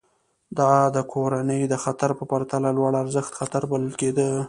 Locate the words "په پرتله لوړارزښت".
2.19-3.31